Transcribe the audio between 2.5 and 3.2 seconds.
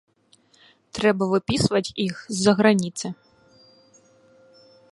граніцы.